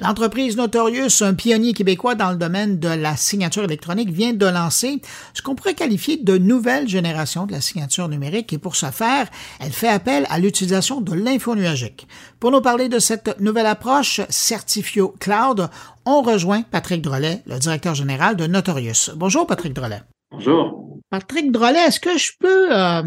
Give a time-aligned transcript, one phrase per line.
[0.00, 5.02] L'entreprise Notorious, un pionnier québécois dans le domaine de la signature électronique, vient de lancer
[5.34, 9.28] ce qu'on pourrait qualifier de nouvelle génération de la signature numérique et pour ce faire,
[9.58, 12.06] elle fait appel à l'utilisation de l'info nuagique.
[12.38, 15.68] Pour nous parler de cette nouvelle approche, Certifio Cloud,
[16.06, 19.10] on rejoint Patrick Drolet, le directeur général de Notorious.
[19.16, 20.02] Bonjour Patrick Drolet.
[20.30, 21.00] Bonjour.
[21.10, 23.02] Patrick Drolet, est-ce que je peux euh,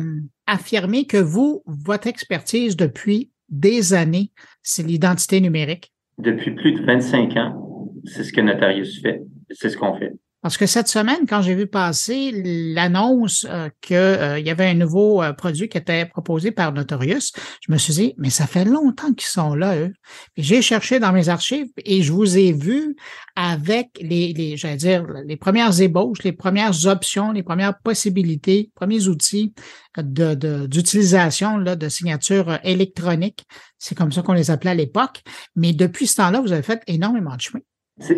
[0.45, 5.90] affirmer que vous, votre expertise depuis des années, c'est l'identité numérique?
[6.17, 9.21] Depuis plus de 25 ans, c'est ce que Notarius fait.
[9.51, 10.13] C'est ce qu'on fait.
[10.41, 12.31] Parce que cette semaine, quand j'ai vu passer
[12.73, 17.31] l'annonce euh, qu'il euh, y avait un nouveau euh, produit qui était proposé par Notorious,
[17.61, 19.93] je me suis dit, mais ça fait longtemps qu'ils sont là, eux.
[20.37, 22.95] J'ai cherché dans mes archives et je vous ai vu
[23.35, 29.07] avec les, les j'allais dire, les premières ébauches, les premières options, les premières possibilités, premiers
[29.07, 29.53] outils
[29.97, 33.45] d'utilisation de, de signature électronique.
[33.77, 35.21] C'est comme ça qu'on les appelait à l'époque.
[35.55, 37.61] Mais depuis ce temps-là, vous avez fait énormément de chemin.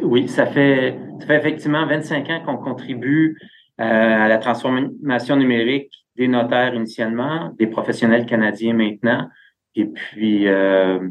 [0.02, 3.38] Oui, ça fait, ça fait effectivement 25 ans qu'on contribue
[3.80, 9.30] euh, à la transformation numérique des notaires initialement, des professionnels canadiens maintenant,
[9.76, 11.10] et puis euh,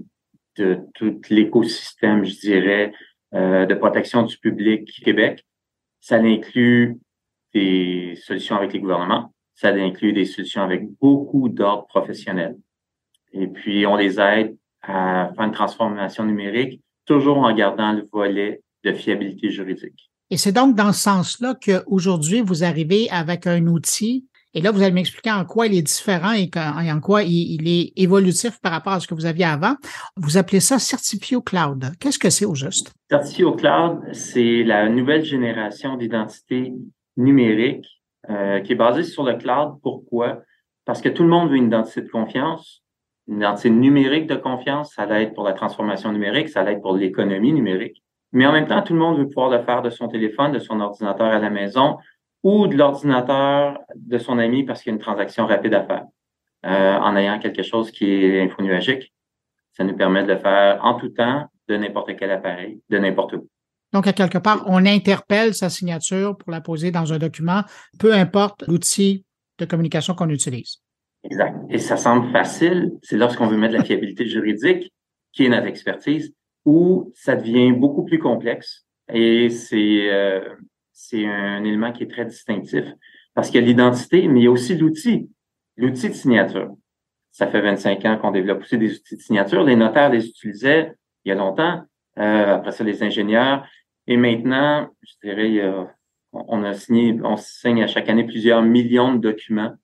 [0.57, 2.93] de tout l'écosystème, je dirais,
[3.35, 5.45] euh, de protection du public Québec.
[6.01, 6.99] Ça inclut
[7.53, 12.57] des solutions avec les gouvernements, ça inclut des solutions avec beaucoup d'ordres professionnels.
[13.33, 18.63] Et puis, on les aide à faire une transformation numérique toujours en gardant le volet
[18.85, 20.11] de fiabilité juridique.
[20.31, 24.83] Et c'est donc dans ce sens-là qu'aujourd'hui, vous arrivez avec un outil, et là, vous
[24.83, 26.51] allez m'expliquer en quoi il est différent et
[26.93, 29.77] en quoi il est évolutif par rapport à ce que vous aviez avant.
[30.17, 31.93] Vous appelez ça Certifio Cloud.
[31.99, 32.93] Qu'est-ce que c'est au juste?
[33.11, 36.75] Certifio Cloud, c'est la nouvelle génération d'identité
[37.17, 37.87] numérique
[38.29, 39.79] euh, qui est basée sur le cloud.
[39.83, 40.43] Pourquoi?
[40.85, 42.83] Parce que tout le monde veut une identité de confiance
[43.29, 47.53] une identité numérique de confiance, ça l'aide pour la transformation numérique, ça l'aide pour l'économie
[47.53, 48.03] numérique.
[48.33, 50.59] Mais en même temps, tout le monde veut pouvoir le faire de son téléphone, de
[50.59, 51.99] son ordinateur à la maison
[52.43, 56.05] ou de l'ordinateur de son ami parce qu'il y a une transaction rapide à faire.
[56.65, 59.13] Euh, en ayant quelque chose qui est infonuagique,
[59.73, 63.35] ça nous permet de le faire en tout temps, de n'importe quel appareil, de n'importe
[63.35, 63.49] où.
[63.93, 67.63] Donc, à quelque part, on interpelle sa signature pour la poser dans un document,
[67.99, 69.25] peu importe l'outil
[69.59, 70.79] de communication qu'on utilise.
[71.25, 71.57] Exact.
[71.71, 74.93] Et ça semble facile, c'est lorsqu'on veut mettre la fiabilité juridique,
[75.33, 76.35] qui est notre expertise,
[76.65, 78.87] où ça devient beaucoup plus complexe.
[79.13, 80.41] Et c'est euh,
[80.93, 82.85] c'est un élément qui est très distinctif
[83.35, 85.31] parce qu'il y a l'identité, mais il y a aussi l'outil,
[85.77, 86.71] l'outil de signature.
[87.31, 89.65] Ça fait 25 ans qu'on développe aussi des outils de signature.
[89.65, 90.95] Les notaires les utilisaient
[91.25, 91.83] il y a longtemps.
[92.19, 93.67] Euh, après ça, les ingénieurs.
[94.07, 95.73] Et maintenant, je dirais,
[96.33, 99.75] on a signé, on signe à chaque année plusieurs millions de documents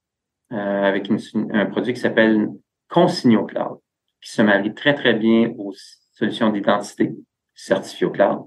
[0.52, 2.48] euh, avec un produit qui s'appelle
[2.88, 3.78] Consigno Cloud,
[4.22, 5.72] qui se marie très, très bien aux
[6.12, 7.14] solutions d'identité
[7.54, 8.40] certifiées au cloud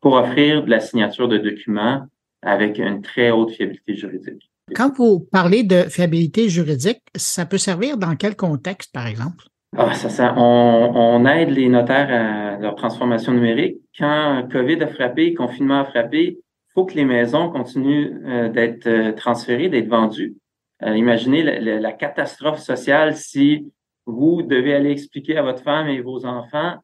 [0.00, 2.02] pour offrir de la signature de documents
[2.42, 4.50] avec une très haute fiabilité juridique.
[4.74, 9.44] Quand vous parlez de fiabilité juridique, ça peut servir dans quel contexte, par exemple?
[9.76, 13.78] Ah, ça, ça, on, on, aide les notaires à leur transformation numérique.
[13.98, 18.86] Quand COVID a frappé, confinement a frappé, il faut que les maisons continuent euh, d'être
[18.86, 20.36] euh, transférées, d'être vendues.
[20.82, 23.72] Euh, imaginez la, catastrophe sociale si
[24.06, 26.76] vous devez aller expliquer à votre femme et vos enfants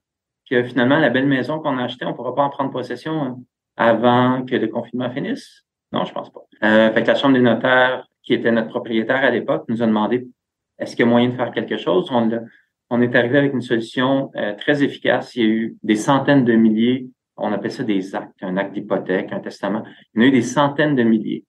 [0.48, 3.44] que finalement, la belle maison qu'on a achetée, on ne pourra pas en prendre possession
[3.76, 5.64] avant que le confinement finisse?
[5.92, 6.40] Non, je pense pas.
[6.64, 9.86] Euh, fait que la Chambre des notaires, qui était notre propriétaire à l'époque, nous a
[9.86, 10.28] demandé
[10.78, 12.08] est-ce qu'il y a moyen de faire quelque chose?
[12.10, 12.28] On,
[12.90, 15.36] on est arrivé avec une solution euh, très efficace.
[15.36, 18.74] Il y a eu des centaines de milliers, on appelle ça des actes, un acte
[18.74, 19.82] d'hypothèque, un testament.
[20.14, 21.44] Il y en a eu des centaines de milliers.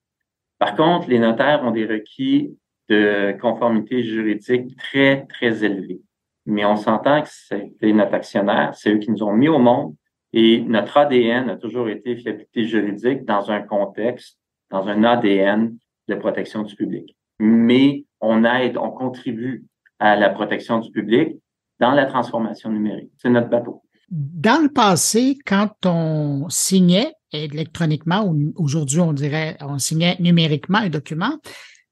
[0.62, 2.56] Par contre, les notaires ont des requis
[2.88, 6.02] de conformité juridique très, très élevés.
[6.46, 9.96] Mais on s'entend que c'est notre actionnaire, c'est eux qui nous ont mis au monde
[10.34, 14.38] et notre ADN a toujours été fiabilité juridique dans un contexte,
[14.70, 15.76] dans un ADN
[16.08, 17.18] de protection du public.
[17.40, 19.66] Mais on aide, on contribue
[19.98, 21.40] à la protection du public
[21.80, 23.10] dans la transformation numérique.
[23.18, 23.82] C'est notre bateau.
[24.12, 30.90] Dans le passé, quand on signait électroniquement, ou aujourd'hui on dirait on signait numériquement un
[30.90, 31.40] document,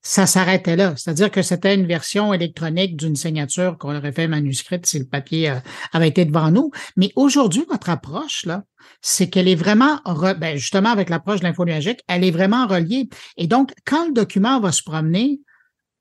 [0.01, 0.93] ça s'arrêtait là.
[0.95, 5.49] C'est-à-dire que c'était une version électronique d'une signature qu'on aurait fait manuscrite si le papier
[5.49, 5.59] euh,
[5.91, 6.71] avait été devant nous.
[6.95, 8.63] Mais aujourd'hui, votre approche, là,
[9.01, 9.99] c'est qu'elle est vraiment,
[10.39, 11.65] ben justement avec l'approche de l'info
[12.07, 13.09] elle est vraiment reliée.
[13.37, 15.41] Et donc, quand le document va se promener,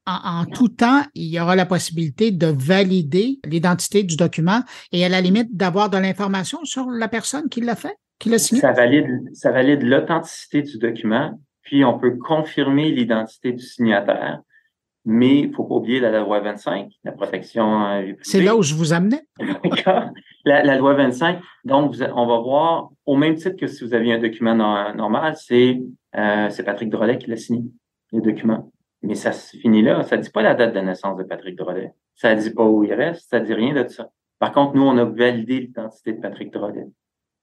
[0.07, 5.09] en, tout temps, il y aura la possibilité de valider l'identité du document et à
[5.11, 8.61] la limite d'avoir de l'information sur la personne qui l'a fait, qui l'a signé?
[8.61, 14.41] Ça valide, ça valide l'authenticité du document, puis on peut confirmer l'identité du signataire.
[15.05, 18.93] Mais il faut pas oublier la loi 25, la protection C'est là où je vous
[18.93, 19.23] amenais.
[20.45, 24.19] la, loi 25, donc on va voir, au même titre que si vous aviez un
[24.19, 25.81] document normal, c'est
[26.17, 27.65] euh, Patrick Drolet qui l'a signé,
[28.13, 28.71] le document.
[29.03, 30.03] Mais ça se finit là.
[30.03, 31.93] Ça ne dit pas la date de naissance de Patrick Drolet.
[32.15, 33.31] Ça ne dit pas où il reste.
[33.31, 34.11] Ça ne dit rien de ça.
[34.39, 36.87] Par contre, nous, on a validé l'identité de Patrick Drolet.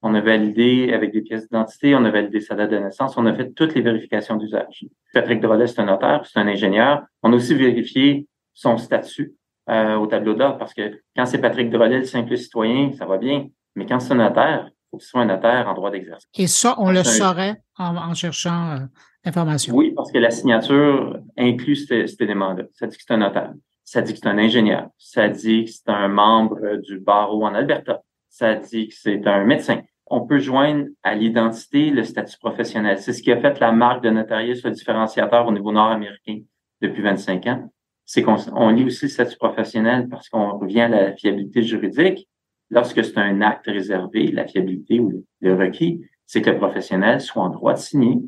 [0.08, 3.26] On a validé avec des pièces d'identité, on a validé sa date de naissance, on
[3.26, 4.86] a fait toutes les vérifications d'usage.
[5.12, 7.02] Patrick Drolet, c'est un notaire, c'est un ingénieur.
[7.24, 9.34] On a aussi vérifié son statut
[9.68, 13.18] euh, au tableau d'ordre parce que quand c'est Patrick Drolet, le simple citoyen, ça va
[13.18, 13.48] bien.
[13.74, 16.30] Mais quand c'est un notaire, il faut ce soit un notaire en droit d'exercice.
[16.36, 18.80] Et ça, on le saurait en, cherchant euh,
[19.24, 19.74] l'information.
[19.74, 22.66] Oui, parce que la signature inclut cet, élément-là.
[22.74, 23.54] Ça dit que c'est un notaire.
[23.84, 24.88] Ça dit que c'est un ingénieur.
[25.00, 28.04] Ça dit que c'est un membre du barreau en Alberta.
[28.30, 33.00] Ça dit que c'est un médecin on peut joindre à l'identité le statut professionnel.
[33.00, 36.40] C'est ce qui a fait la marque de notariat sur le différenciateur au niveau nord-américain
[36.82, 37.72] depuis 25 ans.
[38.06, 42.30] C'est qu'on on lit aussi le statut professionnel parce qu'on revient à la fiabilité juridique.
[42.70, 47.44] Lorsque c'est un acte réservé, la fiabilité ou le requis, c'est que le professionnel soit
[47.44, 48.20] en droit de signer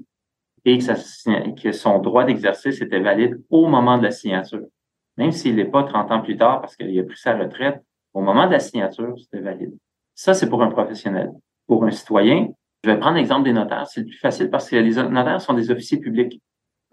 [0.65, 4.65] et que, que son droit d'exercice était valide au moment de la signature.
[5.15, 7.81] Même s'il n'est pas 30 ans plus tard parce qu'il a pris sa retraite,
[8.13, 9.75] au moment de la signature, c'était valide.
[10.13, 11.31] Ça, c'est pour un professionnel
[11.67, 12.47] pour un citoyen.
[12.83, 13.87] Je vais prendre l'exemple des notaires.
[13.87, 16.41] C'est le plus facile parce que les notaires sont des officiers publics.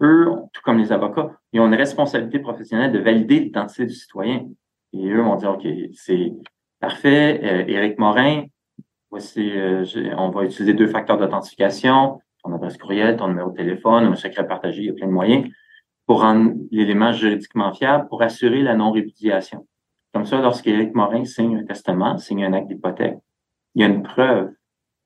[0.01, 4.45] Eux, tout comme les avocats, ils ont une responsabilité professionnelle de valider l'identité du citoyen.
[4.93, 6.33] Et eux vont dire, OK, c'est
[6.79, 7.39] parfait.
[7.43, 8.43] Euh, Éric Morin,
[9.09, 9.85] voici, euh,
[10.17, 14.45] on va utiliser deux facteurs d'authentification, ton adresse courriel, ton numéro de téléphone, un secret
[14.45, 15.45] partagé, il y a plein de moyens
[16.05, 19.65] pour rendre l'élément juridiquement fiable, pour assurer la non-répudiation.
[20.13, 23.17] Comme ça, lorsqu'Éric Morin signe un testament, signe un acte d'hypothèque,
[23.73, 24.51] il y a une preuve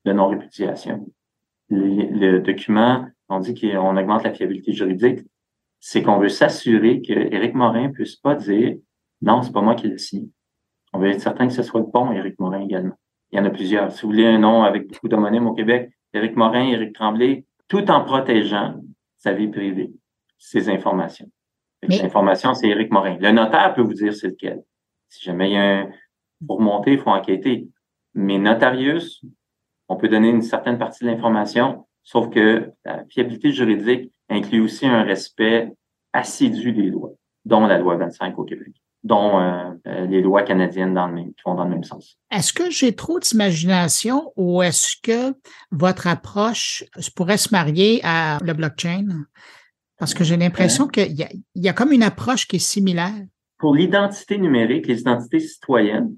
[0.04, 1.06] de non-répudiation.
[1.68, 5.20] Le, document, on dit qu'on augmente la fiabilité juridique,
[5.78, 8.76] c'est qu'on veut s'assurer que Éric Morin ne puisse pas dire
[9.22, 10.28] non, c'est pas moi qui l'ai signé.
[10.92, 12.98] On veut être certain que ce soit le bon Éric Morin également.
[13.30, 13.92] Il y en a plusieurs.
[13.92, 17.88] Si vous voulez un nom avec beaucoup d'homonymes au Québec, Éric Morin, Éric Tremblay, tout
[17.90, 18.80] en protégeant
[19.16, 19.92] sa vie privée,
[20.38, 21.30] ses informations.
[21.82, 23.16] L'information, c'est Éric Morin.
[23.20, 24.62] Le notaire peut vous dire c'est lequel.
[25.08, 25.90] Si jamais il y a un,
[26.46, 27.68] pour monter, il faut enquêter.
[28.14, 29.24] Mais notarius,
[29.90, 34.86] on peut donner une certaine partie de l'information, sauf que la fiabilité juridique inclut aussi
[34.86, 35.72] un respect
[36.12, 37.10] assidu des lois,
[37.44, 38.72] dont la loi 25 au Québec
[39.02, 42.18] dont euh, euh, les lois canadiennes dans le même, qui vont dans le même sens.
[42.30, 45.34] Est-ce que j'ai trop d'imagination ou est-ce que
[45.70, 46.84] votre approche
[47.16, 49.06] pourrait se marier à le blockchain?
[49.98, 50.88] Parce que j'ai l'impression euh.
[50.88, 53.24] qu'il y, y, a comme une approche qui est similaire.
[53.56, 56.14] Pour l'identité numérique, les identités citoyennes,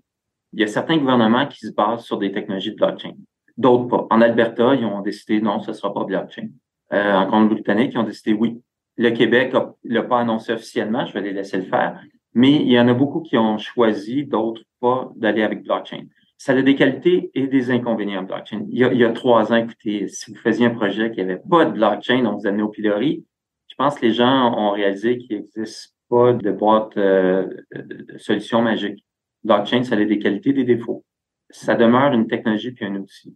[0.53, 3.15] il y a certains gouvernements qui se basent sur des technologies de blockchain
[3.62, 4.06] d'autres pas.
[4.11, 6.49] En Alberta, ils ont décidé non, ce ne sera pas blockchain.
[6.93, 8.61] Euh, en Colombie-Britannique, ils ont décidé oui.
[8.99, 11.99] Le Québec ne l'a pas annoncé officiellement, je vais les laisser le faire,
[12.35, 16.05] mais il y en a beaucoup qui ont choisi, d'autres pas, d'aller avec blockchain.
[16.37, 18.67] Ça a des qualités et des inconvénients blockchain.
[18.69, 21.70] Il y, a, trois ans, écoutez, si vous faisiez un projet qui n'avait pas de
[21.70, 23.25] blockchain, on vous amenait au pilori,
[23.69, 28.61] je pense que les gens ont réalisé qu'il n'existe pas de boîte euh, de solution
[28.61, 29.05] magique.
[29.44, 31.05] Blockchain, ça a des qualités des défauts.
[31.49, 33.35] Ça demeure une technologie puis un outil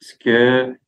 [0.00, 0.78] ce que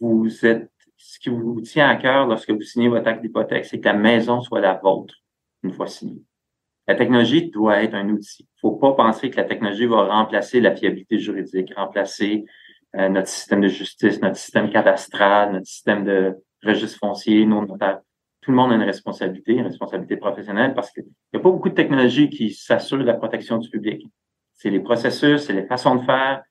[0.00, 3.80] vous êtes, ce qui vous tient à cœur lorsque vous signez votre acte d'hypothèque, c'est
[3.80, 5.14] que la maison soit la vôtre
[5.62, 6.22] une fois signée.
[6.86, 8.42] La technologie doit être un outil.
[8.42, 12.44] Il ne faut pas penser que la technologie va remplacer la fiabilité juridique, remplacer
[12.96, 18.00] euh, notre système de justice, notre système cadastral, notre système de registre foncier, nos notaires.
[18.42, 21.70] Tout le monde a une responsabilité, une responsabilité professionnelle parce qu'il n'y a pas beaucoup
[21.70, 24.06] de technologies qui s'assurent de la protection du public.
[24.52, 26.42] C'est les processus, c'est les façons de faire,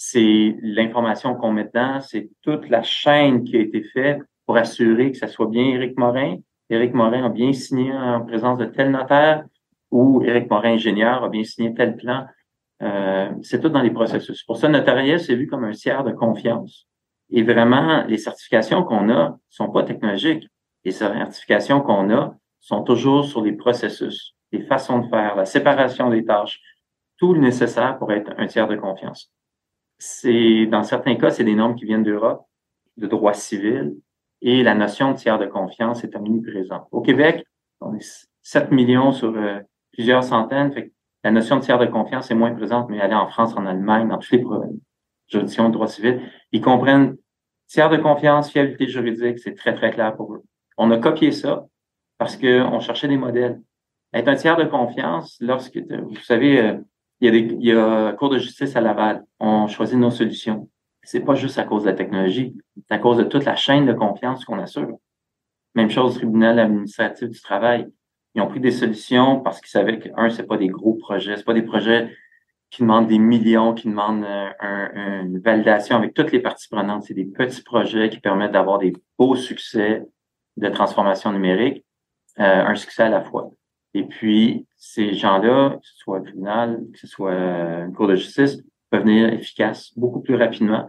[0.00, 5.10] c'est l'information qu'on met dedans, c'est toute la chaîne qui a été faite pour assurer
[5.10, 6.36] que ça soit bien Éric Morin.
[6.70, 9.44] Éric Morin a bien signé en présence de tel notaire
[9.90, 12.26] ou Éric Morin, ingénieur, a bien signé tel plan.
[12.80, 14.44] Euh, c'est tout dans les processus.
[14.44, 16.86] Pour ça, notariat, c'est vu comme un tiers de confiance.
[17.30, 20.46] Et vraiment, les certifications qu'on a sont pas technologiques.
[20.84, 26.08] Les certifications qu'on a sont toujours sur les processus, les façons de faire, la séparation
[26.08, 26.60] des tâches,
[27.16, 29.32] tout le nécessaire pour être un tiers de confiance
[29.98, 32.46] c'est dans certains cas, c'est des normes qui viennent d'Europe,
[32.96, 33.96] de droit civil,
[34.40, 36.86] et la notion de tiers de confiance est omniprésente.
[36.92, 37.44] Au Québec,
[37.80, 39.60] on est 7 millions sur euh,
[39.92, 40.92] plusieurs centaines, fait
[41.24, 43.66] la notion de tiers de confiance est moins présente, mais elle est en France, en
[43.66, 44.44] Allemagne, dans toutes les
[45.26, 47.16] juridictions de droit civil, ils comprennent
[47.66, 50.44] tiers de confiance, fiabilité juridique, c'est très, très clair pour eux.
[50.76, 51.66] On a copié ça
[52.18, 53.60] parce qu'on cherchait des modèles.
[54.14, 56.78] Être un tiers de confiance, lorsque, vous savez, euh,
[57.20, 59.24] il y a des, il y a cours de justice à Laval.
[59.40, 60.68] On choisit nos solutions.
[61.02, 62.54] C'est pas juste à cause de la technologie,
[62.86, 64.98] c'est à cause de toute la chaîne de confiance qu'on assure.
[65.74, 67.88] Même chose au tribunal administratif du travail.
[68.34, 71.36] Ils ont pris des solutions parce qu'ils savaient que, un, c'est pas des gros projets,
[71.36, 72.14] c'est pas des projets
[72.70, 74.26] qui demandent des millions, qui demandent
[74.60, 77.04] une validation avec toutes les parties prenantes.
[77.04, 80.04] C'est des petits projets qui permettent d'avoir des beaux succès
[80.58, 81.84] de transformation numérique,
[82.36, 83.50] un succès à la fois.
[83.94, 88.16] Et puis, ces gens-là, que ce soit un tribunal, que ce soit une cour de
[88.16, 90.88] justice, peuvent venir efficaces beaucoup plus rapidement.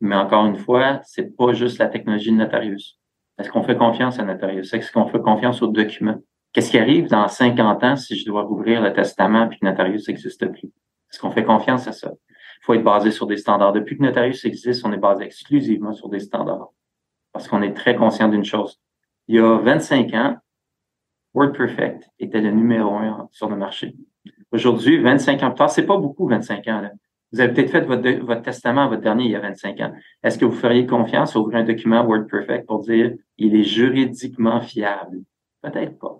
[0.00, 2.98] Mais encore une fois, c'est pas juste la technologie de Notarius.
[3.38, 4.72] Est-ce qu'on fait confiance à Notarius?
[4.74, 6.18] Est-ce qu'on fait confiance aux documents?
[6.52, 10.08] Qu'est-ce qui arrive dans 50 ans si je dois rouvrir le testament puis que Notarius
[10.08, 10.68] n'existe plus?
[11.10, 12.12] Est-ce qu'on fait confiance à ça?
[12.28, 13.72] Il faut être basé sur des standards.
[13.72, 16.68] Depuis que Notarius existe, on est basé exclusivement sur des standards.
[17.32, 18.80] Parce qu'on est très conscient d'une chose.
[19.28, 20.36] Il y a 25 ans,
[21.34, 23.96] WordPerfect était le numéro un sur le marché.
[24.50, 26.80] Aujourd'hui, 25 ans plus tard, c'est pas beaucoup 25 ans.
[26.82, 26.90] Là.
[27.32, 29.92] Vous avez peut-être fait votre, testament, votre dernier, il y a 25 ans.
[30.22, 34.60] Est-ce que vous feriez confiance à ouvrir un document WordPerfect pour dire il est juridiquement
[34.60, 35.20] fiable?
[35.62, 36.18] Peut-être pas.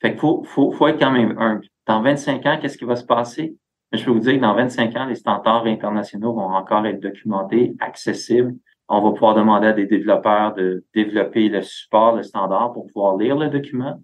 [0.00, 1.66] Fait qu'il faut, faut, faut être quand même humble.
[1.86, 3.56] Dans 25 ans, qu'est-ce qui va se passer?
[3.92, 7.74] Je peux vous dire que dans 25 ans, les standards internationaux vont encore être documentés,
[7.80, 8.54] accessibles.
[8.88, 13.16] On va pouvoir demander à des développeurs de développer le support, le standard pour pouvoir
[13.16, 14.00] lire le document,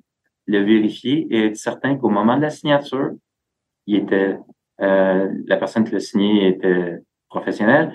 [0.53, 3.11] le vérifier et être certain qu'au moment de la signature,
[3.87, 4.37] il était
[4.81, 7.95] euh, la personne qui l'a signé était professionnelle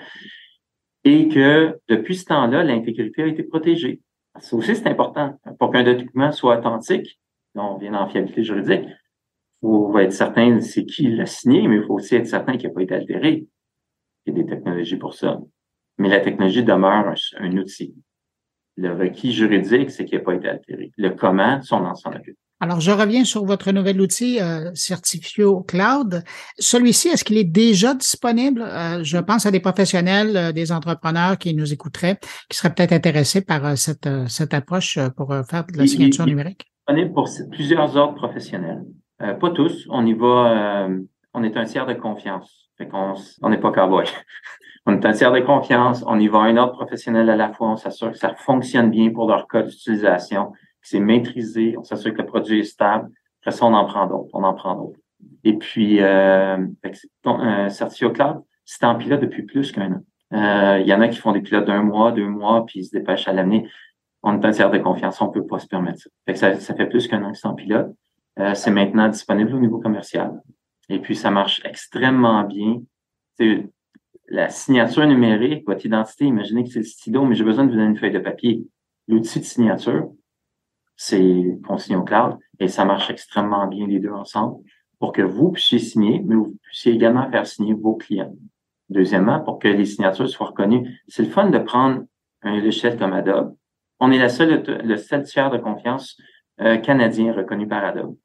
[1.04, 4.00] et que depuis ce temps-là, l'intégrité a été protégée.
[4.40, 5.38] Ça aussi, c'est important.
[5.58, 7.18] Pour qu'un document soit authentique,
[7.54, 8.84] on vient en fiabilité juridique,
[9.62, 12.68] il faut être certain c'est qui l'a signé, mais il faut aussi être certain qu'il
[12.68, 13.46] n'a pas été altéré.
[14.24, 15.40] Il y a des technologies pour ça.
[15.98, 17.94] Mais la technologie demeure un, outil.
[18.76, 20.92] Le requis juridique, c'est qu'il n'a pas été altéré.
[20.96, 22.22] Le comment, son ensemble.
[22.60, 26.24] Alors, je reviens sur votre nouvel outil euh, Certifio Cloud.
[26.58, 28.62] Celui-ci, est-ce qu'il est déjà disponible?
[28.62, 32.92] Euh, je pense à des professionnels, euh, des entrepreneurs qui nous écouteraient, qui seraient peut-être
[32.92, 36.66] intéressés par euh, cette, cette approche pour faire de la signature numérique.
[36.88, 38.82] Disponible pour plusieurs ordres professionnels.
[39.18, 39.86] pas tous.
[39.90, 40.88] On y va,
[41.34, 42.70] on est un tiers de confiance.
[42.76, 44.06] Fait qu'on on n'est pas cowboy.
[44.86, 46.02] on est un tiers de confiance.
[46.06, 47.70] On y va un ordre professionnel à la fois.
[47.70, 50.52] On s'assure que ça fonctionne bien pour leur code d'utilisation
[50.90, 53.10] c'est maîtrisé, on s'assure que le produit est stable.
[53.40, 54.98] Après ça, on en prend d'autres, on en prend d'autres.
[55.44, 56.58] Et puis, euh,
[57.24, 60.02] un certificat cloud, c'est en pilote depuis plus qu'un an.
[60.34, 62.84] Euh, il y en a qui font des pilotes d'un mois, deux mois, puis ils
[62.84, 63.68] se dépêchent à l'amener.
[64.22, 66.10] On est un tiers de confiance, on peut pas se permettre ça.
[66.26, 67.94] Fait que ça, ça fait plus qu'un an que c'est en pilote.
[68.38, 70.40] Euh, c'est maintenant disponible au niveau commercial.
[70.88, 72.82] Et puis, ça marche extrêmement bien.
[73.38, 73.68] C'est
[74.28, 77.76] la signature numérique, votre identité, imaginez que c'est le stylo, mais j'ai besoin de vous
[77.76, 78.66] donner une feuille de papier.
[79.06, 80.10] L'outil de signature,
[80.98, 84.56] c'est Consignon Cloud et ça marche extrêmement bien les deux ensemble
[84.98, 88.34] pour que vous puissiez signer, mais vous puissiez également faire signer vos clients.
[88.90, 92.02] Deuxièmement, pour que les signatures soient reconnues, c'est le fun de prendre
[92.42, 93.54] un logiciel comme Adobe.
[94.00, 96.18] On est la seule, le seul tiers de confiance
[96.60, 98.16] euh, canadien reconnu par Adobe.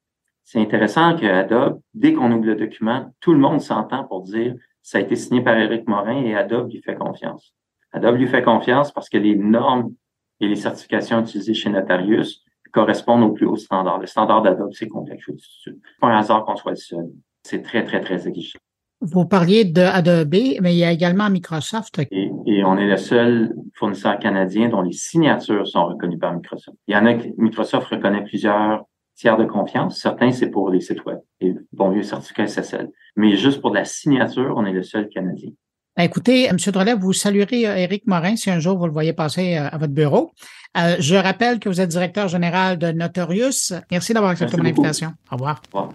[0.44, 4.56] C'est intéressant que Adobe, dès qu'on ouvre le document, tout le monde s'entend pour dire
[4.82, 7.54] ça a été signé par Eric Morin et Adobe lui fait confiance.
[7.92, 9.94] Adobe lui fait confiance parce que les normes
[10.40, 14.00] et les certifications utilisées chez Notarius correspondent au plus haut standard.
[14.00, 15.26] Le standard d'Adobe, c'est complexe.
[15.64, 17.06] C'est pas un hasard qu'on soit le seul.
[17.44, 18.60] C'est très, très, très exigeant.
[19.02, 22.00] Vous parliez d'Adobe, mais il y a également Microsoft.
[22.12, 26.78] Et, et, on est le seul fournisseur canadien dont les signatures sont reconnues par Microsoft.
[26.88, 30.00] Il y en a que Microsoft reconnaît plusieurs tiers de confiance.
[30.00, 32.90] Certains, c'est pour les sites web et bon vieux certificat SSL.
[33.16, 35.52] Mais juste pour la signature, on est le seul Canadien.
[35.96, 36.58] Ben, écoutez, M.
[36.58, 39.78] Drolet, vous saluerez Eric euh, Morin si un jour vous le voyez passer euh, à
[39.78, 40.32] votre bureau.
[40.78, 43.74] Euh, je rappelle que vous êtes directeur général de Notorious.
[43.92, 45.14] Merci d'avoir accepté mon invitation.
[45.32, 45.62] Au revoir.
[45.74, 45.94] Au revoir.